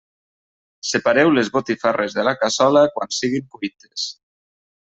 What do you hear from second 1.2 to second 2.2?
les botifarres